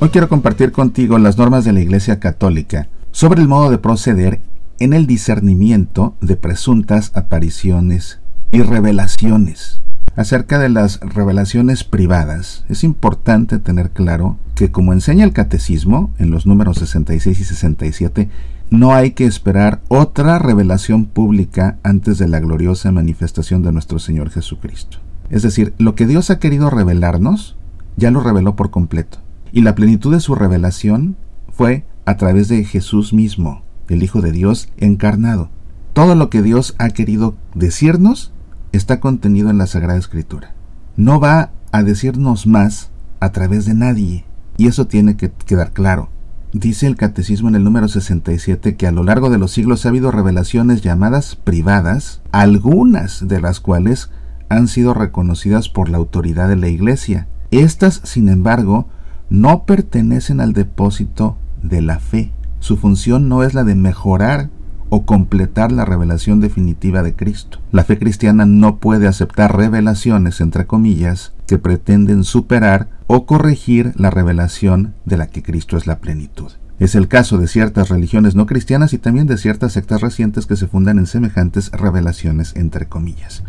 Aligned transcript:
Hoy 0.00 0.08
quiero 0.10 0.28
compartir 0.28 0.72
contigo 0.72 1.18
las 1.18 1.38
normas 1.38 1.64
de 1.64 1.72
la 1.72 1.80
Iglesia 1.80 2.18
Católica 2.18 2.88
sobre 3.12 3.40
el 3.40 3.48
modo 3.48 3.70
de 3.70 3.78
proceder 3.78 4.40
en 4.80 4.92
el 4.92 5.06
discernimiento 5.06 6.16
de 6.20 6.36
presuntas 6.36 7.12
apariciones 7.14 8.20
y 8.50 8.62
revelaciones. 8.62 9.82
Acerca 10.16 10.58
de 10.58 10.68
las 10.68 11.00
revelaciones 11.00 11.84
privadas, 11.84 12.64
es 12.68 12.82
importante 12.82 13.58
tener 13.58 13.90
claro 13.90 14.36
que 14.56 14.70
como 14.70 14.92
enseña 14.92 15.24
el 15.24 15.32
catecismo 15.32 16.12
en 16.18 16.30
los 16.30 16.44
números 16.44 16.78
66 16.78 17.40
y 17.40 17.44
67, 17.44 18.28
no 18.70 18.94
hay 18.94 19.12
que 19.12 19.26
esperar 19.26 19.80
otra 19.88 20.38
revelación 20.40 21.06
pública 21.06 21.78
antes 21.84 22.18
de 22.18 22.28
la 22.28 22.40
gloriosa 22.40 22.90
manifestación 22.90 23.62
de 23.62 23.72
nuestro 23.72 24.00
Señor 24.00 24.30
Jesucristo. 24.30 24.98
Es 25.30 25.42
decir, 25.42 25.72
lo 25.78 25.94
que 25.94 26.06
Dios 26.06 26.30
ha 26.30 26.40
querido 26.40 26.68
revelarnos, 26.68 27.56
ya 27.96 28.10
lo 28.10 28.20
reveló 28.20 28.56
por 28.56 28.70
completo. 28.70 29.23
Y 29.54 29.62
la 29.62 29.76
plenitud 29.76 30.12
de 30.12 30.18
su 30.18 30.34
revelación 30.34 31.16
fue 31.52 31.86
a 32.06 32.16
través 32.16 32.48
de 32.48 32.64
Jesús 32.64 33.12
mismo, 33.12 33.62
el 33.88 34.02
Hijo 34.02 34.20
de 34.20 34.32
Dios 34.32 34.68
encarnado. 34.78 35.48
Todo 35.92 36.16
lo 36.16 36.28
que 36.28 36.42
Dios 36.42 36.74
ha 36.78 36.90
querido 36.90 37.36
decirnos 37.54 38.32
está 38.72 38.98
contenido 38.98 39.50
en 39.50 39.58
la 39.58 39.68
Sagrada 39.68 39.96
Escritura. 39.96 40.54
No 40.96 41.20
va 41.20 41.52
a 41.70 41.84
decirnos 41.84 42.48
más 42.48 42.90
a 43.20 43.30
través 43.30 43.64
de 43.64 43.74
nadie. 43.74 44.24
Y 44.56 44.66
eso 44.66 44.88
tiene 44.88 45.16
que 45.16 45.30
quedar 45.30 45.70
claro. 45.70 46.08
Dice 46.52 46.88
el 46.88 46.96
Catecismo 46.96 47.48
en 47.48 47.54
el 47.54 47.62
número 47.62 47.86
67 47.86 48.74
que 48.74 48.88
a 48.88 48.92
lo 48.92 49.04
largo 49.04 49.30
de 49.30 49.38
los 49.38 49.52
siglos 49.52 49.86
ha 49.86 49.90
habido 49.90 50.10
revelaciones 50.10 50.82
llamadas 50.82 51.36
privadas, 51.36 52.22
algunas 52.32 53.28
de 53.28 53.40
las 53.40 53.60
cuales 53.60 54.10
han 54.48 54.66
sido 54.66 54.94
reconocidas 54.94 55.68
por 55.68 55.90
la 55.90 55.98
autoridad 55.98 56.48
de 56.48 56.56
la 56.56 56.66
Iglesia. 56.66 57.28
Estas, 57.52 58.00
sin 58.02 58.28
embargo, 58.28 58.88
no 59.30 59.64
pertenecen 59.64 60.40
al 60.40 60.52
depósito 60.52 61.36
de 61.62 61.82
la 61.82 61.98
fe. 61.98 62.32
Su 62.60 62.76
función 62.76 63.28
no 63.28 63.42
es 63.42 63.54
la 63.54 63.64
de 63.64 63.74
mejorar 63.74 64.50
o 64.90 65.04
completar 65.06 65.72
la 65.72 65.84
revelación 65.84 66.40
definitiva 66.40 67.02
de 67.02 67.14
Cristo. 67.14 67.58
La 67.72 67.84
fe 67.84 67.98
cristiana 67.98 68.46
no 68.46 68.78
puede 68.78 69.08
aceptar 69.08 69.56
revelaciones, 69.56 70.40
entre 70.40 70.66
comillas, 70.66 71.32
que 71.46 71.58
pretenden 71.58 72.24
superar 72.24 72.88
o 73.06 73.26
corregir 73.26 73.92
la 73.96 74.10
revelación 74.10 74.94
de 75.04 75.16
la 75.16 75.26
que 75.26 75.42
Cristo 75.42 75.76
es 75.76 75.86
la 75.86 75.98
plenitud. 75.98 76.52
Es 76.78 76.94
el 76.94 77.08
caso 77.08 77.38
de 77.38 77.48
ciertas 77.48 77.88
religiones 77.88 78.34
no 78.34 78.46
cristianas 78.46 78.92
y 78.92 78.98
también 78.98 79.26
de 79.26 79.38
ciertas 79.38 79.72
sectas 79.72 80.00
recientes 80.00 80.46
que 80.46 80.56
se 80.56 80.66
fundan 80.66 80.98
en 80.98 81.06
semejantes 81.06 81.70
revelaciones, 81.70 82.54
entre 82.56 82.86
comillas. 82.86 83.44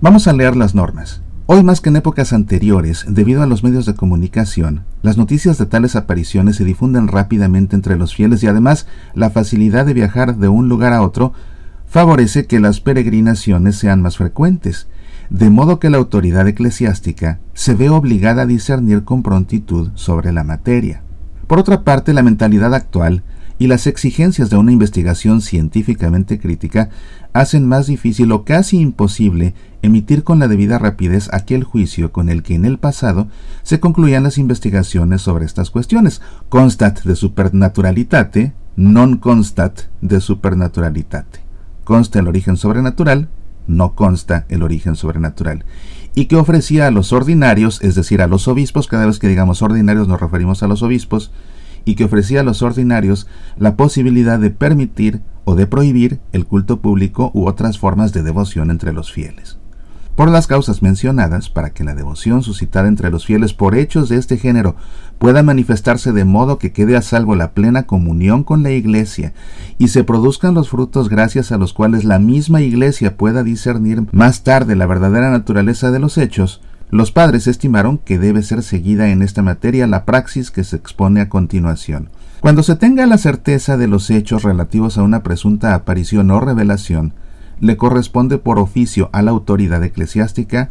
Vamos 0.00 0.26
a 0.28 0.32
leer 0.32 0.56
las 0.56 0.74
normas. 0.74 1.22
Hoy 1.48 1.62
más 1.62 1.80
que 1.80 1.90
en 1.90 1.96
épocas 1.96 2.32
anteriores, 2.32 3.04
debido 3.08 3.40
a 3.40 3.46
los 3.46 3.62
medios 3.62 3.86
de 3.86 3.94
comunicación, 3.94 4.82
las 5.02 5.16
noticias 5.16 5.58
de 5.58 5.66
tales 5.66 5.94
apariciones 5.94 6.56
se 6.56 6.64
difunden 6.64 7.06
rápidamente 7.06 7.76
entre 7.76 7.96
los 7.96 8.16
fieles 8.16 8.42
y 8.42 8.48
además 8.48 8.88
la 9.14 9.30
facilidad 9.30 9.86
de 9.86 9.94
viajar 9.94 10.38
de 10.38 10.48
un 10.48 10.68
lugar 10.68 10.92
a 10.92 11.02
otro 11.02 11.34
favorece 11.86 12.46
que 12.46 12.58
las 12.58 12.80
peregrinaciones 12.80 13.76
sean 13.76 14.02
más 14.02 14.16
frecuentes, 14.16 14.88
de 15.30 15.48
modo 15.48 15.78
que 15.78 15.88
la 15.88 15.98
autoridad 15.98 16.48
eclesiástica 16.48 17.38
se 17.54 17.76
ve 17.76 17.90
obligada 17.90 18.42
a 18.42 18.46
discernir 18.46 19.04
con 19.04 19.22
prontitud 19.22 19.90
sobre 19.94 20.32
la 20.32 20.42
materia. 20.42 21.02
Por 21.46 21.60
otra 21.60 21.84
parte, 21.84 22.12
la 22.12 22.24
mentalidad 22.24 22.74
actual 22.74 23.22
y 23.58 23.68
las 23.68 23.86
exigencias 23.86 24.50
de 24.50 24.56
una 24.56 24.72
investigación 24.72 25.40
científicamente 25.40 26.38
crítica 26.38 26.90
hacen 27.32 27.66
más 27.66 27.86
difícil 27.86 28.32
o 28.32 28.44
casi 28.44 28.78
imposible 28.78 29.54
emitir 29.82 30.24
con 30.24 30.38
la 30.38 30.48
debida 30.48 30.78
rapidez 30.78 31.28
aquel 31.32 31.64
juicio 31.64 32.12
con 32.12 32.28
el 32.28 32.42
que 32.42 32.54
en 32.54 32.64
el 32.64 32.78
pasado 32.78 33.28
se 33.62 33.80
concluían 33.80 34.22
las 34.24 34.38
investigaciones 34.38 35.22
sobre 35.22 35.44
estas 35.44 35.70
cuestiones. 35.70 36.20
Constat 36.48 37.02
de 37.02 37.16
supernaturalitate, 37.16 38.52
non 38.76 39.16
constat 39.16 39.88
de 40.02 40.20
supernaturalitate. 40.20 41.40
Consta 41.84 42.18
el 42.18 42.28
origen 42.28 42.56
sobrenatural, 42.56 43.28
no 43.66 43.94
consta 43.94 44.44
el 44.48 44.62
origen 44.62 44.96
sobrenatural. 44.96 45.64
Y 46.14 46.26
que 46.26 46.36
ofrecía 46.36 46.86
a 46.86 46.90
los 46.90 47.12
ordinarios, 47.12 47.82
es 47.82 47.94
decir, 47.94 48.22
a 48.22 48.26
los 48.26 48.48
obispos, 48.48 48.86
cada 48.86 49.06
vez 49.06 49.18
que 49.18 49.28
digamos 49.28 49.62
ordinarios 49.62 50.08
nos 50.08 50.20
referimos 50.20 50.62
a 50.62 50.66
los 50.66 50.82
obispos, 50.82 51.30
y 51.86 51.94
que 51.94 52.04
ofrecía 52.04 52.40
a 52.40 52.42
los 52.42 52.60
ordinarios 52.60 53.26
la 53.56 53.76
posibilidad 53.76 54.38
de 54.38 54.50
permitir 54.50 55.22
o 55.44 55.54
de 55.54 55.66
prohibir 55.66 56.20
el 56.32 56.44
culto 56.44 56.82
público 56.82 57.30
u 57.32 57.46
otras 57.46 57.78
formas 57.78 58.12
de 58.12 58.22
devoción 58.22 58.70
entre 58.70 58.92
los 58.92 59.10
fieles. 59.10 59.56
Por 60.16 60.30
las 60.30 60.46
causas 60.46 60.82
mencionadas, 60.82 61.50
para 61.50 61.70
que 61.70 61.84
la 61.84 61.94
devoción 61.94 62.42
suscitada 62.42 62.88
entre 62.88 63.10
los 63.10 63.26
fieles 63.26 63.52
por 63.52 63.76
hechos 63.76 64.08
de 64.08 64.16
este 64.16 64.38
género 64.38 64.74
pueda 65.18 65.42
manifestarse 65.42 66.10
de 66.12 66.24
modo 66.24 66.58
que 66.58 66.72
quede 66.72 66.96
a 66.96 67.02
salvo 67.02 67.36
la 67.36 67.52
plena 67.52 67.84
comunión 67.84 68.42
con 68.42 68.62
la 68.62 68.70
Iglesia 68.70 69.34
y 69.76 69.88
se 69.88 70.04
produzcan 70.04 70.54
los 70.54 70.70
frutos 70.70 71.10
gracias 71.10 71.52
a 71.52 71.58
los 71.58 71.74
cuales 71.74 72.04
la 72.04 72.18
misma 72.18 72.62
Iglesia 72.62 73.18
pueda 73.18 73.42
discernir 73.42 74.06
más 74.10 74.42
tarde 74.42 74.74
la 74.74 74.86
verdadera 74.86 75.30
naturaleza 75.30 75.90
de 75.90 75.98
los 75.98 76.16
hechos, 76.16 76.62
los 76.90 77.10
padres 77.10 77.46
estimaron 77.46 77.98
que 77.98 78.18
debe 78.18 78.42
ser 78.42 78.62
seguida 78.62 79.08
en 79.08 79.22
esta 79.22 79.42
materia 79.42 79.86
la 79.86 80.04
praxis 80.04 80.50
que 80.50 80.64
se 80.64 80.76
expone 80.76 81.20
a 81.20 81.28
continuación. 81.28 82.10
Cuando 82.40 82.62
se 82.62 82.76
tenga 82.76 83.06
la 83.06 83.18
certeza 83.18 83.76
de 83.76 83.88
los 83.88 84.08
hechos 84.10 84.42
relativos 84.44 84.98
a 84.98 85.02
una 85.02 85.22
presunta 85.22 85.74
aparición 85.74 86.30
o 86.30 86.38
revelación, 86.38 87.12
le 87.60 87.76
corresponde 87.76 88.38
por 88.38 88.58
oficio 88.58 89.10
a 89.12 89.22
la 89.22 89.32
autoridad 89.32 89.82
eclesiástica 89.82 90.70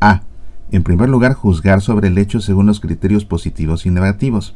a. 0.00 0.22
En 0.70 0.82
primer 0.82 1.08
lugar, 1.08 1.32
juzgar 1.34 1.80
sobre 1.80 2.08
el 2.08 2.18
hecho 2.18 2.40
según 2.40 2.66
los 2.66 2.80
criterios 2.80 3.24
positivos 3.24 3.86
y 3.86 3.90
negativos. 3.90 4.54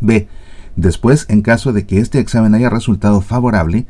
b. 0.00 0.28
Después, 0.76 1.26
en 1.28 1.42
caso 1.42 1.72
de 1.72 1.86
que 1.86 1.98
este 1.98 2.20
examen 2.20 2.54
haya 2.54 2.70
resultado 2.70 3.20
favorable, 3.20 3.86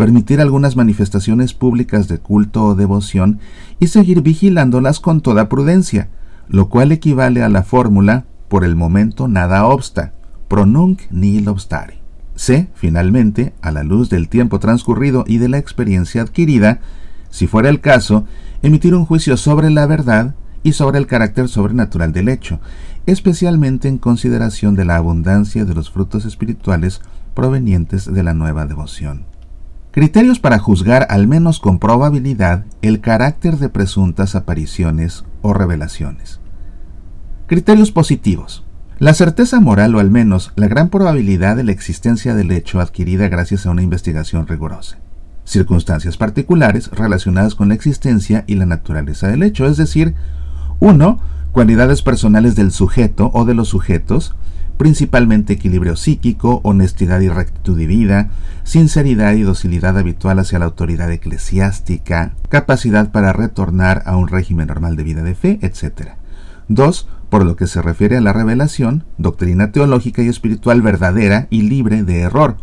permitir 0.00 0.40
algunas 0.40 0.76
manifestaciones 0.76 1.52
públicas 1.52 2.08
de 2.08 2.16
culto 2.16 2.64
o 2.64 2.74
devoción 2.74 3.38
y 3.80 3.88
seguir 3.88 4.22
vigilándolas 4.22 4.98
con 4.98 5.20
toda 5.20 5.50
prudencia, 5.50 6.08
lo 6.48 6.70
cual 6.70 6.90
equivale 6.90 7.42
a 7.42 7.50
la 7.50 7.64
fórmula 7.64 8.24
por 8.48 8.64
el 8.64 8.76
momento 8.76 9.28
nada 9.28 9.66
obsta, 9.66 10.14
pronunc 10.48 11.02
nihil 11.10 11.48
obstare. 11.48 12.00
C, 12.34 12.70
finalmente, 12.72 13.52
a 13.60 13.72
la 13.72 13.82
luz 13.82 14.08
del 14.08 14.30
tiempo 14.30 14.58
transcurrido 14.58 15.24
y 15.26 15.36
de 15.36 15.50
la 15.50 15.58
experiencia 15.58 16.22
adquirida, 16.22 16.80
si 17.28 17.46
fuera 17.46 17.68
el 17.68 17.82
caso, 17.82 18.24
emitir 18.62 18.94
un 18.94 19.04
juicio 19.04 19.36
sobre 19.36 19.68
la 19.68 19.84
verdad 19.84 20.34
y 20.62 20.72
sobre 20.72 20.96
el 20.96 21.06
carácter 21.06 21.46
sobrenatural 21.46 22.14
del 22.14 22.30
hecho, 22.30 22.58
especialmente 23.04 23.88
en 23.88 23.98
consideración 23.98 24.76
de 24.76 24.86
la 24.86 24.96
abundancia 24.96 25.66
de 25.66 25.74
los 25.74 25.90
frutos 25.90 26.24
espirituales 26.24 27.02
provenientes 27.34 28.10
de 28.10 28.22
la 28.22 28.32
nueva 28.32 28.64
devoción. 28.64 29.29
Criterios 29.92 30.38
para 30.38 30.60
juzgar 30.60 31.08
al 31.10 31.26
menos 31.26 31.58
con 31.58 31.80
probabilidad 31.80 32.64
el 32.80 33.00
carácter 33.00 33.56
de 33.56 33.68
presuntas 33.68 34.36
apariciones 34.36 35.24
o 35.42 35.52
revelaciones. 35.52 36.38
Criterios 37.48 37.90
positivos. 37.90 38.64
La 39.00 39.14
certeza 39.14 39.58
moral 39.58 39.96
o 39.96 39.98
al 39.98 40.08
menos 40.08 40.52
la 40.54 40.68
gran 40.68 40.90
probabilidad 40.90 41.56
de 41.56 41.64
la 41.64 41.72
existencia 41.72 42.36
del 42.36 42.52
hecho 42.52 42.78
adquirida 42.78 43.28
gracias 43.28 43.66
a 43.66 43.70
una 43.70 43.82
investigación 43.82 44.46
rigurosa. 44.46 44.98
Circunstancias 45.42 46.16
particulares 46.16 46.88
relacionadas 46.92 47.56
con 47.56 47.70
la 47.70 47.74
existencia 47.74 48.44
y 48.46 48.54
la 48.54 48.66
naturaleza 48.66 49.26
del 49.26 49.42
hecho, 49.42 49.66
es 49.66 49.76
decir, 49.76 50.14
1. 50.78 51.18
Cualidades 51.50 52.02
personales 52.02 52.54
del 52.54 52.70
sujeto 52.70 53.32
o 53.34 53.44
de 53.44 53.54
los 53.54 53.66
sujetos, 53.66 54.36
principalmente 54.80 55.52
equilibrio 55.52 55.94
psíquico, 55.94 56.62
honestidad 56.64 57.20
y 57.20 57.28
rectitud 57.28 57.76
de 57.76 57.86
vida, 57.86 58.30
sinceridad 58.64 59.34
y 59.34 59.42
docilidad 59.42 59.98
habitual 59.98 60.38
hacia 60.38 60.58
la 60.58 60.64
autoridad 60.64 61.12
eclesiástica, 61.12 62.32
capacidad 62.48 63.12
para 63.12 63.34
retornar 63.34 64.02
a 64.06 64.16
un 64.16 64.26
régimen 64.26 64.68
normal 64.68 64.96
de 64.96 65.02
vida 65.02 65.22
de 65.22 65.34
fe, 65.34 65.58
etc. 65.60 66.12
2. 66.68 67.08
Por 67.28 67.44
lo 67.44 67.56
que 67.56 67.66
se 67.66 67.82
refiere 67.82 68.16
a 68.16 68.22
la 68.22 68.32
revelación, 68.32 69.04
doctrina 69.18 69.70
teológica 69.70 70.22
y 70.22 70.28
espiritual 70.28 70.80
verdadera 70.80 71.46
y 71.50 71.60
libre 71.60 72.02
de 72.02 72.20
error. 72.20 72.56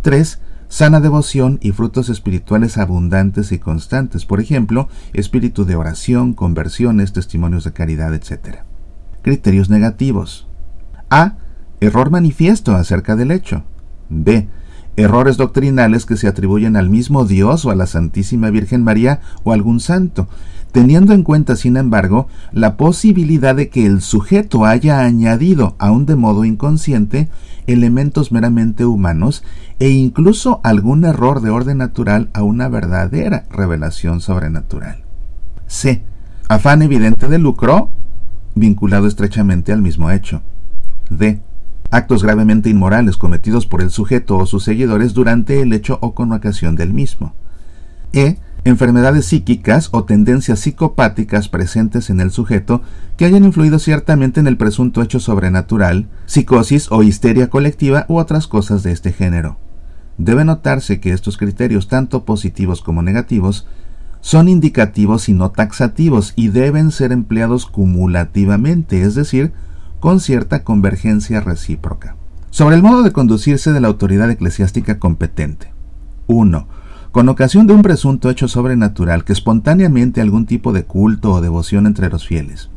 3. 0.00 0.40
Sana 0.68 1.00
devoción 1.00 1.58
y 1.60 1.72
frutos 1.72 2.08
espirituales 2.08 2.78
abundantes 2.78 3.52
y 3.52 3.58
constantes, 3.58 4.24
por 4.24 4.40
ejemplo, 4.40 4.88
espíritu 5.12 5.66
de 5.66 5.76
oración, 5.76 6.32
conversiones, 6.32 7.12
testimonios 7.12 7.64
de 7.64 7.74
caridad, 7.74 8.14
etc. 8.14 8.60
Criterios 9.20 9.68
negativos. 9.68 10.48
A 11.10 11.34
Error 11.80 12.10
manifiesto 12.10 12.74
acerca 12.74 13.16
del 13.16 13.30
hecho. 13.30 13.64
B. 14.10 14.48
Errores 14.96 15.38
doctrinales 15.38 16.04
que 16.04 16.16
se 16.16 16.28
atribuyen 16.28 16.76
al 16.76 16.90
mismo 16.90 17.24
Dios 17.24 17.64
o 17.64 17.70
a 17.70 17.74
la 17.74 17.86
Santísima 17.86 18.50
Virgen 18.50 18.84
María 18.84 19.20
o 19.44 19.52
algún 19.52 19.80
santo, 19.80 20.28
teniendo 20.72 21.14
en 21.14 21.22
cuenta, 21.22 21.56
sin 21.56 21.78
embargo, 21.78 22.28
la 22.52 22.76
posibilidad 22.76 23.54
de 23.54 23.70
que 23.70 23.86
el 23.86 24.02
sujeto 24.02 24.66
haya 24.66 25.00
añadido, 25.00 25.74
aun 25.78 26.04
de 26.04 26.16
modo 26.16 26.44
inconsciente, 26.44 27.30
elementos 27.66 28.30
meramente 28.30 28.84
humanos 28.84 29.42
e 29.78 29.88
incluso 29.88 30.60
algún 30.64 31.04
error 31.04 31.40
de 31.40 31.50
orden 31.50 31.78
natural 31.78 32.28
a 32.34 32.42
una 32.42 32.68
verdadera 32.68 33.46
revelación 33.50 34.20
sobrenatural. 34.20 35.04
C. 35.66 36.02
Afán 36.48 36.82
evidente 36.82 37.28
de 37.28 37.38
lucro 37.38 37.90
vinculado 38.54 39.06
estrechamente 39.06 39.72
al 39.72 39.80
mismo 39.80 40.10
hecho. 40.10 40.42
D 41.08 41.40
actos 41.90 42.22
gravemente 42.22 42.70
inmorales 42.70 43.16
cometidos 43.16 43.66
por 43.66 43.82
el 43.82 43.90
sujeto 43.90 44.36
o 44.36 44.46
sus 44.46 44.64
seguidores 44.64 45.12
durante 45.12 45.60
el 45.60 45.72
hecho 45.72 45.98
o 46.00 46.14
con 46.14 46.32
ocasión 46.32 46.76
del 46.76 46.92
mismo. 46.92 47.34
E. 48.12 48.38
Enfermedades 48.64 49.24
psíquicas 49.24 49.88
o 49.90 50.04
tendencias 50.04 50.60
psicopáticas 50.60 51.48
presentes 51.48 52.10
en 52.10 52.20
el 52.20 52.30
sujeto 52.30 52.82
que 53.16 53.24
hayan 53.24 53.44
influido 53.44 53.78
ciertamente 53.78 54.38
en 54.38 54.46
el 54.46 54.58
presunto 54.58 55.00
hecho 55.00 55.18
sobrenatural, 55.18 56.08
psicosis 56.26 56.92
o 56.92 57.02
histeria 57.02 57.48
colectiva 57.48 58.04
u 58.08 58.18
otras 58.18 58.46
cosas 58.46 58.82
de 58.82 58.92
este 58.92 59.12
género. 59.12 59.56
Debe 60.18 60.44
notarse 60.44 61.00
que 61.00 61.12
estos 61.12 61.38
criterios, 61.38 61.88
tanto 61.88 62.26
positivos 62.26 62.82
como 62.82 63.00
negativos, 63.00 63.66
son 64.20 64.48
indicativos 64.48 65.30
y 65.30 65.32
no 65.32 65.50
taxativos 65.50 66.34
y 66.36 66.48
deben 66.48 66.90
ser 66.90 67.12
empleados 67.12 67.64
cumulativamente, 67.64 69.00
es 69.00 69.14
decir, 69.14 69.54
con 70.00 70.18
cierta 70.18 70.64
convergencia 70.64 71.40
recíproca. 71.40 72.16
Sobre 72.48 72.74
el 72.74 72.82
modo 72.82 73.02
de 73.02 73.12
conducirse 73.12 73.72
de 73.72 73.80
la 73.80 73.88
autoridad 73.88 74.30
eclesiástica 74.30 74.98
competente. 74.98 75.72
1. 76.26 76.66
Con 77.12 77.28
ocasión 77.28 77.66
de 77.66 77.74
un 77.74 77.82
presunto 77.82 78.30
hecho 78.30 78.48
sobrenatural 78.48 79.24
que 79.24 79.32
espontáneamente 79.32 80.20
algún 80.20 80.46
tipo 80.46 80.72
de 80.72 80.84
culto 80.84 81.32
o 81.32 81.40
devoción 81.40 81.86
entre 81.86 82.08
los 82.08 82.26
fieles. 82.26 82.70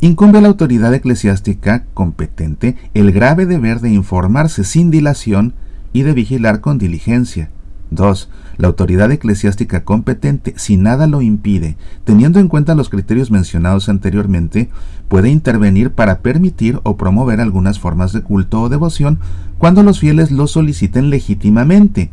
Incumbe 0.00 0.38
a 0.38 0.40
la 0.40 0.48
autoridad 0.48 0.94
eclesiástica 0.94 1.84
competente 1.94 2.76
el 2.94 3.10
grave 3.10 3.46
deber 3.46 3.80
de 3.80 3.90
informarse 3.90 4.62
sin 4.62 4.90
dilación 4.90 5.54
y 5.92 6.02
de 6.02 6.12
vigilar 6.12 6.60
con 6.60 6.78
diligencia, 6.78 7.50
2. 7.90 8.28
La 8.58 8.68
autoridad 8.68 9.10
eclesiástica 9.12 9.84
competente, 9.84 10.54
si 10.56 10.76
nada 10.76 11.06
lo 11.06 11.22
impide, 11.22 11.76
teniendo 12.04 12.40
en 12.40 12.48
cuenta 12.48 12.74
los 12.74 12.88
criterios 12.88 13.30
mencionados 13.30 13.88
anteriormente, 13.88 14.68
puede 15.08 15.30
intervenir 15.30 15.92
para 15.92 16.20
permitir 16.20 16.80
o 16.82 16.96
promover 16.96 17.40
algunas 17.40 17.78
formas 17.78 18.12
de 18.12 18.22
culto 18.22 18.62
o 18.62 18.68
devoción 18.68 19.20
cuando 19.58 19.82
los 19.82 20.00
fieles 20.00 20.30
lo 20.30 20.46
soliciten 20.46 21.10
legítimamente, 21.10 22.10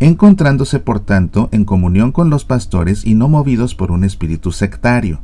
encontrándose 0.00 0.80
por 0.80 1.00
tanto 1.00 1.48
en 1.52 1.64
comunión 1.64 2.12
con 2.12 2.30
los 2.30 2.44
pastores 2.44 3.04
y 3.04 3.14
no 3.14 3.28
movidos 3.28 3.74
por 3.74 3.90
un 3.90 4.04
espíritu 4.04 4.52
sectario. 4.52 5.20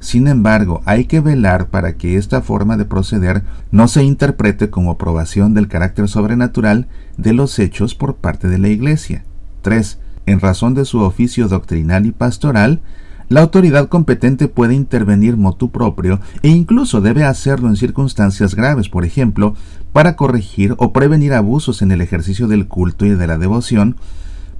Sin 0.00 0.28
embargo, 0.28 0.82
hay 0.84 1.06
que 1.06 1.20
velar 1.20 1.68
para 1.68 1.96
que 1.96 2.16
esta 2.16 2.42
forma 2.42 2.76
de 2.76 2.84
proceder 2.84 3.42
no 3.70 3.88
se 3.88 4.04
interprete 4.04 4.70
como 4.70 4.92
aprobación 4.92 5.54
del 5.54 5.68
carácter 5.68 6.08
sobrenatural 6.08 6.86
de 7.16 7.32
los 7.32 7.58
hechos 7.58 7.94
por 7.94 8.16
parte 8.16 8.48
de 8.48 8.58
la 8.58 8.68
Iglesia. 8.68 9.24
3. 9.66 9.98
En 10.26 10.38
razón 10.38 10.74
de 10.74 10.84
su 10.84 11.00
oficio 11.00 11.48
doctrinal 11.48 12.06
y 12.06 12.12
pastoral, 12.12 12.82
la 13.28 13.40
autoridad 13.40 13.88
competente 13.88 14.46
puede 14.46 14.74
intervenir 14.74 15.36
motu 15.36 15.72
propio 15.72 16.20
e 16.42 16.50
incluso 16.50 17.00
debe 17.00 17.24
hacerlo 17.24 17.66
en 17.66 17.74
circunstancias 17.74 18.54
graves, 18.54 18.88
por 18.88 19.04
ejemplo, 19.04 19.54
para 19.92 20.14
corregir 20.14 20.76
o 20.78 20.92
prevenir 20.92 21.32
abusos 21.34 21.82
en 21.82 21.90
el 21.90 22.00
ejercicio 22.00 22.46
del 22.46 22.68
culto 22.68 23.06
y 23.06 23.10
de 23.10 23.26
la 23.26 23.38
devoción, 23.38 23.96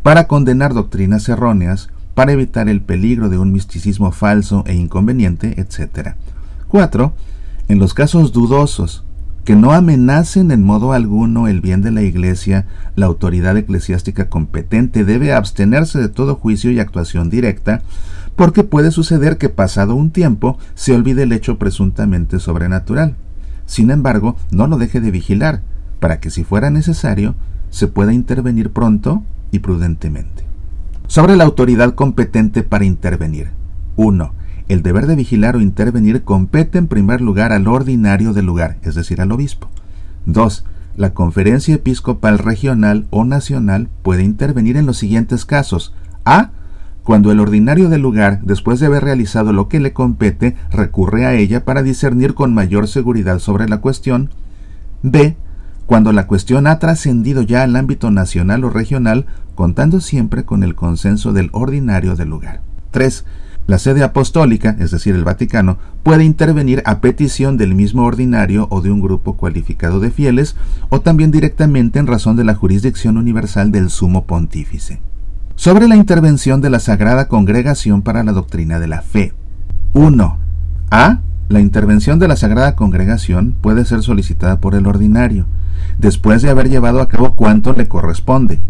para 0.03 0.27
condenar 0.27 0.75
doctrinas 0.75 1.29
erróneas, 1.29 1.89
para 2.17 2.33
evitar 2.33 2.69
el 2.69 2.81
peligro 2.81 3.29
de 3.29 3.39
un 3.39 3.53
misticismo 3.53 4.11
falso 4.11 4.65
e 4.67 4.75
inconveniente, 4.75 5.61
etc. 5.61 6.17
4. 6.67 7.13
En 7.69 7.79
los 7.79 7.95
casos 7.95 8.33
dudosos, 8.33 9.05
que 9.47 9.55
no 9.55 9.73
amenacen 9.73 10.51
en 10.51 10.65
modo 10.65 10.93
alguno 10.93 11.47
el 11.47 11.61
bien 11.61 11.81
de 11.81 11.93
la 11.93 12.03
Iglesia, 12.03 12.67
la 12.97 13.07
autoridad 13.07 13.57
eclesiástica 13.57 14.29
competente 14.29 15.05
debe 15.05 15.33
abstenerse 15.33 16.01
de 16.01 16.09
todo 16.09 16.35
juicio 16.35 16.73
y 16.73 16.81
actuación 16.81 17.31
directa, 17.31 17.83
porque 18.35 18.65
puede 18.65 18.91
suceder 18.91 19.39
que 19.39 19.49
pasado 19.49 19.95
un 19.95 20.11
tiempo 20.11 20.59
se 20.75 20.97
olvide 20.97 21.23
el 21.23 21.33
hecho 21.33 21.59
presuntamente 21.59 22.41
sobrenatural. 22.41 23.15
Sin 23.67 23.93
embargo, 23.93 24.37
no 24.51 24.67
lo 24.67 24.79
deje 24.79 25.01
de 25.01 25.13
vigilar, 25.13 25.63
para 26.01 26.19
que 26.19 26.31
si 26.31 26.43
fuera 26.43 26.71
necesario, 26.71 27.37
se 27.71 27.87
pueda 27.87 28.13
intervenir 28.13 28.71
pronto 28.71 29.23
y 29.53 29.61
prudentemente. 29.61 30.43
Sobre 31.07 31.37
la 31.37 31.45
autoridad 31.45 31.95
competente 31.95 32.65
para 32.65 32.85
intervenir. 32.85 33.51
1. 33.95 34.33
El 34.69 34.83
deber 34.83 35.07
de 35.07 35.17
vigilar 35.17 35.57
o 35.57 35.61
intervenir 35.61 36.23
compete 36.23 36.79
en 36.79 36.89
primer 36.89 37.21
lugar 37.21 37.53
al 37.53 37.69
ordinario 37.69 38.33
del 38.33 38.47
lugar, 38.47 38.79
es 38.83 38.95
decir, 38.95 39.21
al 39.21 39.33
obispo. 39.33 39.69
2. 40.27 40.65
La 40.97 41.15
conferencia 41.15 41.75
episcopal 41.75 42.39
regional 42.39 43.07
o 43.11 43.25
nacional 43.25 43.89
puede 44.03 44.23
intervenir 44.23 44.77
en 44.77 44.87
los 44.87 44.97
siguientes 44.99 45.45
casos. 45.45 45.95
A. 46.25 46.51
Cuando 47.05 47.31
el 47.31 47.39
ordinario 47.39 47.89
del 47.89 48.03
lugar, 48.03 48.41
después 48.43 48.81
de 48.81 48.87
haber 48.87 49.05
realizado 49.05 49.53
lo 49.53 49.69
que 49.69 49.79
le 49.79 49.93
compete, 49.93 50.57
recurre 50.73 51.27
a 51.27 51.35
ella 51.35 51.65
para 51.65 51.85
discernir 51.85 52.35
con 52.35 52.53
mayor 52.53 52.89
seguridad 52.89 53.39
sobre 53.39 53.69
la 53.69 53.79
cuestión. 53.79 54.31
B 55.03 55.37
cuando 55.87 56.13
la 56.13 56.27
cuestión 56.27 56.67
ha 56.67 56.81
trascendido 56.81 57.43
ya 57.43 57.63
al 57.63 57.77
ámbito 57.77 58.11
nacional 58.11 58.65
o 58.65 58.71
regional, 58.71 59.27
contando 59.55 60.01
siempre 60.01 60.45
con 60.45 60.65
el 60.65 60.75
consenso 60.75 61.33
del 61.33 61.49
ordinario 61.53 62.17
del 62.17 62.29
lugar. 62.29 62.61
3. 62.91 63.25
La 63.67 63.81
sede 63.81 64.05
apostólica, 64.05 64.77
es 64.79 64.93
decir, 64.93 65.17
el 65.17 65.25
Vaticano, 65.25 65.79
puede 66.05 66.25
intervenir 66.25 66.83
a 66.87 67.01
petición 67.01 67.57
del 67.57 67.75
mismo 67.75 68.05
ordinario 68.05 68.69
o 68.71 68.81
de 68.81 68.93
un 68.93 69.01
grupo 69.01 69.37
cualificado 69.37 69.99
de 69.99 70.13
fieles, 70.13 70.55
o 70.89 71.01
también 71.01 71.33
directamente 71.33 71.99
en 71.99 72.07
razón 72.07 72.37
de 72.37 72.45
la 72.45 72.55
jurisdicción 72.55 73.17
universal 73.17 73.73
del 73.73 73.91
sumo 73.91 74.25
pontífice. 74.25 75.01
Sobre 75.57 75.89
la 75.89 75.97
intervención 75.97 76.61
de 76.61 76.71
la 76.71 76.79
Sagrada 76.79 77.27
Congregación 77.27 78.03
para 78.03 78.23
la 78.23 78.33
Doctrina 78.33 78.79
de 78.79 78.87
la 78.87 79.03
Fe. 79.03 79.33
1. 79.95 80.39
A. 80.91 81.21
La 81.49 81.61
intervención 81.61 82.19
de 82.19 82.29
la 82.29 82.37
Sagrada 82.37 82.77
Congregación 82.77 83.57
puede 83.61 83.85
ser 83.85 84.03
solicitada 84.03 84.61
por 84.61 84.75
el 84.77 84.87
ordinario, 84.87 85.47
después 85.99 86.43
de 86.43 86.51
haber 86.51 86.69
llevado 86.69 87.01
a 87.01 87.09
cabo 87.09 87.35
cuanto 87.35 87.73
le 87.73 87.89
corresponde, 87.89 88.61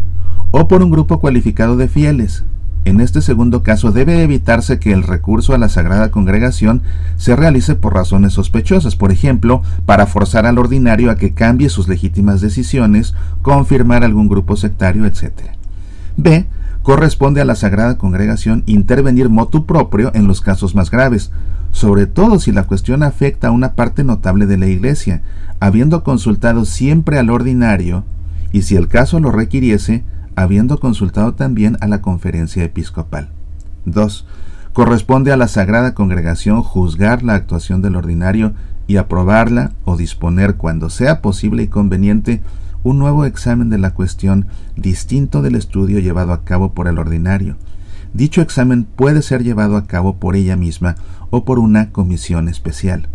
o 0.51 0.67
por 0.67 0.81
un 0.81 0.89
grupo 0.89 1.19
cualificado 1.19 1.77
de 1.77 1.87
fieles. 1.87 2.45
En 2.87 3.01
este 3.01 3.21
segundo 3.21 3.63
caso 3.63 3.91
debe 3.91 4.23
evitarse 4.23 4.79
que 4.79 4.93
el 4.93 5.03
recurso 5.03 5.53
a 5.53 5.57
la 5.57 5.67
Sagrada 5.67 6.09
Congregación 6.09 6.83
se 7.17 7.35
realice 7.35 7.75
por 7.75 7.93
razones 7.93 8.31
sospechosas, 8.31 8.95
por 8.95 9.11
ejemplo, 9.11 9.61
para 9.85 10.05
forzar 10.05 10.45
al 10.45 10.57
ordinario 10.57 11.11
a 11.11 11.17
que 11.17 11.33
cambie 11.33 11.67
sus 11.67 11.89
legítimas 11.89 12.39
decisiones, 12.39 13.13
confirmar 13.41 14.05
algún 14.05 14.29
grupo 14.29 14.55
sectario, 14.55 15.05
etc. 15.05 15.33
B. 16.15 16.45
Corresponde 16.81 17.41
a 17.41 17.45
la 17.45 17.55
Sagrada 17.55 17.97
Congregación 17.97 18.63
intervenir 18.67 19.27
motu 19.27 19.65
propio 19.65 20.09
en 20.13 20.25
los 20.25 20.39
casos 20.39 20.73
más 20.73 20.89
graves, 20.89 21.31
sobre 21.71 22.05
todo 22.05 22.39
si 22.39 22.53
la 22.53 22.67
cuestión 22.67 23.03
afecta 23.03 23.49
a 23.49 23.51
una 23.51 23.73
parte 23.73 24.05
notable 24.05 24.45
de 24.45 24.57
la 24.57 24.67
Iglesia, 24.67 25.23
habiendo 25.59 26.05
consultado 26.05 26.63
siempre 26.63 27.19
al 27.19 27.31
ordinario, 27.31 28.05
y 28.53 28.61
si 28.61 28.77
el 28.77 28.87
caso 28.87 29.19
lo 29.19 29.29
requiriese, 29.31 30.05
habiendo 30.37 30.79
consultado 30.79 31.33
también 31.33 31.75
a 31.81 31.87
la 31.87 32.01
conferencia 32.01 32.63
episcopal. 32.63 33.29
2. 33.83 34.25
Corresponde 34.71 35.33
a 35.33 35.37
la 35.37 35.49
Sagrada 35.49 35.93
Congregación 35.93 36.63
juzgar 36.63 37.23
la 37.23 37.35
actuación 37.35 37.81
del 37.81 37.97
ordinario 37.97 38.53
y 38.87 38.95
aprobarla 38.95 39.73
o 39.83 39.97
disponer 39.97 40.55
cuando 40.55 40.89
sea 40.89 41.21
posible 41.21 41.63
y 41.63 41.67
conveniente 41.67 42.41
un 42.83 42.99
nuevo 42.99 43.25
examen 43.25 43.69
de 43.69 43.79
la 43.79 43.93
cuestión 43.93 44.47
distinto 44.77 45.41
del 45.41 45.55
estudio 45.55 45.99
llevado 45.99 46.31
a 46.31 46.45
cabo 46.45 46.71
por 46.71 46.87
el 46.87 46.99
ordinario, 46.99 47.57
Dicho 48.13 48.41
examen 48.41 48.85
puede 48.85 49.21
ser 49.21 49.43
llevado 49.43 49.77
a 49.77 49.85
cabo 49.85 50.17
por 50.17 50.35
ella 50.35 50.55
misma 50.55 50.95
o 51.29 51.45
por 51.45 51.59
una 51.59 51.91
comisión 51.91 52.47
especial. 52.47 53.09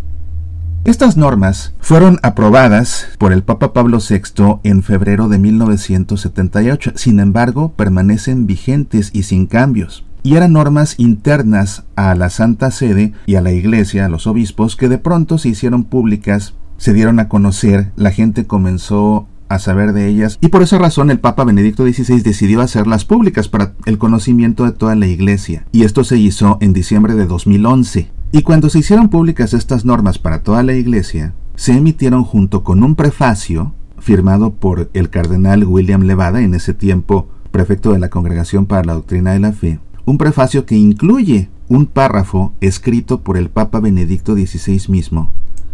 Estas 0.85 1.17
normas 1.17 1.75
fueron 1.79 2.19
aprobadas 2.25 3.07
por 3.19 3.33
el 3.33 3.45
Papa 3.45 3.73
Pablo 3.73 3.99
VI 3.99 4.59
en 4.65 4.83
febrero 4.83 5.29
de 5.29 5.39
1978, 5.39 6.95
sin 6.97 7.21
embargo 7.21 7.73
permanecen 7.75 8.49
vigentes 8.49 9.11
y 9.13 9.23
sin 9.23 9.47
cambios, 9.47 10.05
y 10.25 10.35
eran 10.35 10.55
normas 10.55 10.97
internas 10.99 11.85
a 11.95 12.17
la 12.17 12.31
Santa 12.31 12.73
Sede 12.73 13.13
y 13.27 13.37
a 13.37 13.41
la 13.43 13.53
Iglesia, 13.53 14.07
a 14.07 14.09
los 14.09 14.27
obispos, 14.27 14.75
que 14.75 14.89
de 14.89 14.99
pronto 14.99 15.39
se 15.39 15.51
hicieron 15.51 15.85
públicas, 15.85 16.55
se 16.79 16.93
dieron 16.93 17.21
a 17.21 17.29
conocer, 17.29 17.93
la 17.95 18.11
gente 18.11 18.49
comenzó 18.49 19.29
a 19.49 19.61
saber 19.61 19.93
de 19.93 20.09
ellas 20.09 20.37
y 20.41 20.49
por 20.49 20.63
esa 20.63 20.79
razón 20.79 21.11
el 21.11 21.21
Papa 21.21 21.45
Benedicto 21.45 21.85
XVI 21.85 22.23
decidió 22.23 22.61
hacerlas 22.61 23.05
públicas 23.05 23.49
para 23.49 23.75
el 23.85 23.99
conocimiento 23.99 24.65
de 24.65 24.73
toda 24.73 24.97
la 24.97 25.07
Iglesia. 25.07 25.65
Y 25.71 25.85
esto 25.85 26.03
se 26.03 26.19
hizo 26.19 26.59
en 26.61 26.73
diciembre 26.73 27.15
de 27.15 27.27
2011. 27.27 28.11
Y 28.35 28.43
cuando 28.43 28.71
se 28.71 28.79
hicieron 28.79 29.11
públicas 29.11 29.53
estas 29.53 29.85
normas 29.85 30.19
para 30.19 30.43
toda 30.43 30.63
la 30.63 30.73
Iglesia, 30.73 31.35
se 31.55 31.77
emitieron 31.77 32.25
junto 32.25 32.65
con 32.65 32.83
un 32.83 32.95
prefacio 32.95 33.75
firmado 33.99 34.55
por 34.55 34.89
el 34.95 35.11
cardenal 35.11 35.65
William 35.65 36.01
Levada, 36.01 36.41
en 36.41 36.55
ese 36.55 36.73
tiempo 36.73 37.29
prefecto 37.51 37.93
de 37.93 37.99
la 37.99 38.09
Congregación 38.09 38.65
para 38.65 38.85
la 38.85 38.95
Doctrina 38.95 39.33
de 39.33 39.39
la 39.39 39.53
Fe, 39.53 39.81
un 40.07 40.17
prefacio 40.17 40.65
que 40.65 40.77
incluye 40.77 41.51
un 41.69 41.85
párrafo 41.85 42.55
escrito 42.63 43.21
por 43.21 43.37
el 43.37 43.51
Papa 43.51 43.81
Benedicto 43.81 44.35
XVI 44.35 44.81
mismo, 44.89 45.31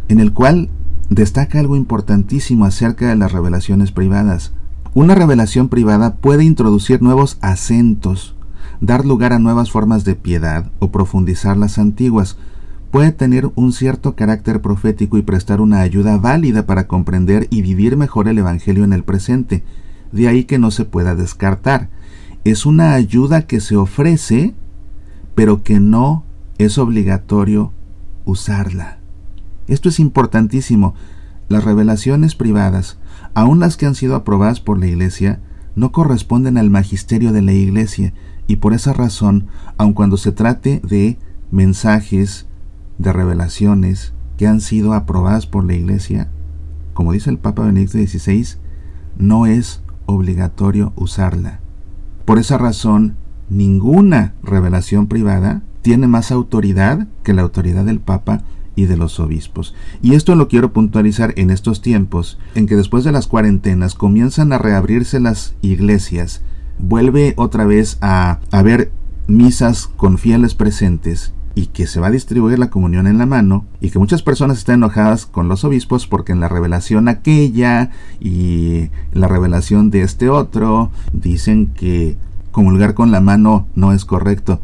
en 0.08 0.18
el 0.18 0.32
cual 0.32 0.68
destaca 1.10 1.60
algo 1.60 1.76
importantísimo 1.76 2.64
acerca 2.64 3.08
de 3.08 3.14
las 3.14 3.30
revelaciones 3.30 3.92
privadas. 3.92 4.52
Una 4.94 5.14
revelación 5.14 5.68
privada 5.68 6.16
puede 6.16 6.42
introducir 6.42 7.02
nuevos 7.02 7.38
acentos, 7.40 8.34
dar 8.80 9.06
lugar 9.06 9.32
a 9.32 9.38
nuevas 9.38 9.70
formas 9.70 10.04
de 10.04 10.16
piedad 10.16 10.72
o 10.80 10.90
profundizar 10.90 11.56
las 11.56 11.78
antiguas, 11.78 12.36
puede 12.90 13.12
tener 13.12 13.50
un 13.54 13.72
cierto 13.72 14.14
carácter 14.14 14.60
profético 14.60 15.18
y 15.18 15.22
prestar 15.22 15.60
una 15.60 15.80
ayuda 15.80 16.16
válida 16.16 16.66
para 16.66 16.86
comprender 16.86 17.46
y 17.50 17.62
vivir 17.62 17.96
mejor 17.96 18.28
el 18.28 18.38
Evangelio 18.38 18.84
en 18.84 18.92
el 18.92 19.04
presente. 19.04 19.64
De 20.12 20.28
ahí 20.28 20.44
que 20.44 20.58
no 20.58 20.70
se 20.70 20.84
pueda 20.84 21.14
descartar. 21.14 21.90
Es 22.44 22.64
una 22.66 22.94
ayuda 22.94 23.46
que 23.46 23.60
se 23.60 23.76
ofrece, 23.76 24.54
pero 25.34 25.62
que 25.62 25.80
no 25.80 26.24
es 26.56 26.78
obligatorio 26.78 27.72
usarla. 28.24 28.98
Esto 29.66 29.88
es 29.88 30.00
importantísimo. 30.00 30.94
Las 31.48 31.64
revelaciones 31.64 32.34
privadas, 32.34 32.98
aun 33.34 33.60
las 33.60 33.76
que 33.76 33.86
han 33.86 33.94
sido 33.94 34.14
aprobadas 34.14 34.60
por 34.60 34.78
la 34.78 34.86
Iglesia, 34.86 35.40
no 35.76 35.92
corresponden 35.92 36.58
al 36.58 36.70
magisterio 36.70 37.32
de 37.32 37.42
la 37.42 37.52
Iglesia 37.52 38.12
y 38.46 38.56
por 38.56 38.72
esa 38.72 38.92
razón, 38.92 39.46
aun 39.76 39.92
cuando 39.92 40.16
se 40.16 40.32
trate 40.32 40.80
de 40.82 41.18
mensajes, 41.50 42.46
de 42.98 43.12
revelaciones 43.12 44.12
que 44.36 44.46
han 44.46 44.60
sido 44.60 44.92
aprobadas 44.92 45.46
por 45.46 45.64
la 45.64 45.74
Iglesia, 45.74 46.28
como 46.94 47.12
dice 47.12 47.30
el 47.30 47.38
Papa 47.38 47.64
Benedicto 47.64 47.98
XVI, 47.98 48.58
no 49.16 49.46
es 49.46 49.82
obligatorio 50.06 50.92
usarla. 50.96 51.60
Por 52.24 52.38
esa 52.38 52.58
razón, 52.58 53.16
ninguna 53.48 54.34
revelación 54.42 55.06
privada 55.06 55.62
tiene 55.82 56.06
más 56.06 56.30
autoridad 56.30 57.06
que 57.22 57.34
la 57.34 57.42
autoridad 57.42 57.84
del 57.84 58.00
Papa 58.00 58.42
y 58.74 58.86
de 58.86 58.96
los 58.96 59.18
obispos. 59.18 59.74
Y 60.02 60.14
esto 60.14 60.34
lo 60.36 60.46
quiero 60.48 60.72
puntualizar 60.72 61.34
en 61.36 61.50
estos 61.50 61.82
tiempos, 61.82 62.38
en 62.54 62.66
que 62.66 62.76
después 62.76 63.02
de 63.04 63.12
las 63.12 63.26
cuarentenas 63.26 63.94
comienzan 63.94 64.52
a 64.52 64.58
reabrirse 64.58 65.18
las 65.18 65.54
iglesias, 65.62 66.42
vuelve 66.78 67.34
otra 67.36 67.64
vez 67.64 67.98
a 68.00 68.38
haber 68.52 68.92
misas 69.26 69.88
con 69.88 70.18
fieles 70.18 70.54
presentes 70.54 71.32
y 71.54 71.66
que 71.66 71.86
se 71.86 72.00
va 72.00 72.08
a 72.08 72.12
distribuir 72.12 72.58
la 72.58 72.70
comunión 72.70 73.06
en 73.06 73.18
la 73.18 73.26
mano 73.26 73.64
y 73.80 73.90
que 73.90 73.98
muchas 73.98 74.22
personas 74.22 74.58
están 74.58 74.76
enojadas 74.76 75.26
con 75.26 75.48
los 75.48 75.64
obispos 75.64 76.06
porque 76.06 76.32
en 76.32 76.40
la 76.40 76.48
revelación 76.48 77.08
aquella 77.08 77.90
y 78.20 78.90
la 79.12 79.28
revelación 79.28 79.90
de 79.90 80.02
este 80.02 80.30
otro 80.30 80.90
dicen 81.12 81.68
que 81.68 82.16
comulgar 82.52 82.94
con 82.94 83.10
la 83.10 83.20
mano 83.20 83.66
no 83.74 83.92
es 83.92 84.04
correcto. 84.04 84.60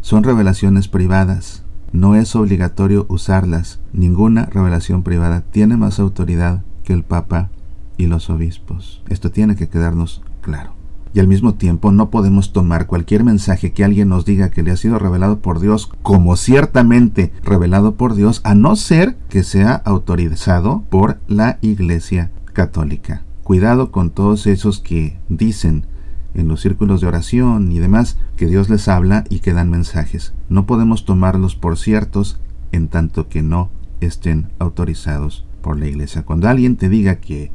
Son 0.00 0.22
revelaciones 0.22 0.88
privadas. 0.88 1.64
No 1.92 2.14
es 2.14 2.36
obligatorio 2.36 3.06
usarlas. 3.08 3.80
Ninguna 3.92 4.46
revelación 4.46 5.02
privada 5.02 5.40
tiene 5.40 5.76
más 5.76 5.98
autoridad 5.98 6.62
que 6.84 6.92
el 6.92 7.02
Papa 7.02 7.50
y 7.96 8.06
los 8.06 8.30
obispos. 8.30 9.02
Esto 9.08 9.30
tiene 9.30 9.56
que 9.56 9.68
quedarnos 9.68 10.22
claro 10.42 10.75
y 11.16 11.18
al 11.18 11.28
mismo 11.28 11.54
tiempo 11.54 11.92
no 11.92 12.10
podemos 12.10 12.52
tomar 12.52 12.86
cualquier 12.86 13.24
mensaje 13.24 13.72
que 13.72 13.84
alguien 13.84 14.10
nos 14.10 14.26
diga 14.26 14.50
que 14.50 14.62
le 14.62 14.70
ha 14.70 14.76
sido 14.76 14.98
revelado 14.98 15.38
por 15.38 15.60
Dios 15.60 15.90
como 16.02 16.36
ciertamente 16.36 17.32
revelado 17.42 17.94
por 17.94 18.14
Dios, 18.14 18.42
a 18.44 18.54
no 18.54 18.76
ser 18.76 19.16
que 19.30 19.42
sea 19.42 19.72
autorizado 19.86 20.84
por 20.90 21.18
la 21.26 21.56
Iglesia 21.62 22.32
Católica. 22.52 23.22
Cuidado 23.44 23.90
con 23.92 24.10
todos 24.10 24.46
esos 24.46 24.78
que 24.78 25.18
dicen 25.30 25.86
en 26.34 26.48
los 26.48 26.60
círculos 26.60 27.00
de 27.00 27.06
oración 27.06 27.72
y 27.72 27.78
demás 27.78 28.18
que 28.36 28.46
Dios 28.46 28.68
les 28.68 28.86
habla 28.86 29.24
y 29.30 29.38
que 29.38 29.54
dan 29.54 29.70
mensajes. 29.70 30.34
No 30.50 30.66
podemos 30.66 31.06
tomarlos 31.06 31.56
por 31.56 31.78
ciertos 31.78 32.38
en 32.72 32.88
tanto 32.88 33.30
que 33.30 33.40
no 33.40 33.70
estén 34.02 34.48
autorizados 34.58 35.46
por 35.62 35.78
la 35.78 35.86
Iglesia. 35.86 36.26
Cuando 36.26 36.46
alguien 36.46 36.76
te 36.76 36.90
diga 36.90 37.14
que 37.14 37.52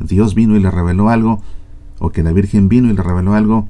Dios 0.00 0.34
vino 0.34 0.56
y 0.56 0.60
le 0.60 0.72
reveló 0.72 1.10
algo, 1.10 1.42
o 1.98 2.10
que 2.10 2.22
la 2.22 2.32
Virgen 2.32 2.68
vino 2.68 2.88
y 2.90 2.94
le 2.94 3.02
reveló 3.02 3.34
algo, 3.34 3.68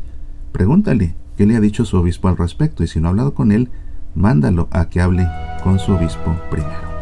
pregúntale 0.52 1.14
qué 1.36 1.46
le 1.46 1.56
ha 1.56 1.60
dicho 1.60 1.84
su 1.84 1.96
obispo 1.96 2.28
al 2.28 2.36
respecto 2.36 2.84
y 2.84 2.86
si 2.86 3.00
no 3.00 3.08
ha 3.08 3.10
hablado 3.10 3.34
con 3.34 3.52
él, 3.52 3.70
mándalo 4.14 4.68
a 4.70 4.88
que 4.88 5.00
hable 5.00 5.26
con 5.62 5.78
su 5.78 5.92
obispo 5.92 6.36
primero. 6.50 6.94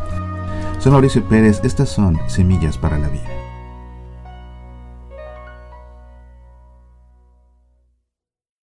Soy 0.79 0.93
Mauricio 0.93 1.23
Pérez, 1.29 1.61
estas 1.63 1.91
son 1.91 2.19
Semillas 2.27 2.79
para 2.79 2.99
la 2.99 3.09
Vida. 3.09 3.42